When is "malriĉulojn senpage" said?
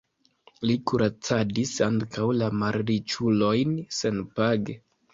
2.65-4.81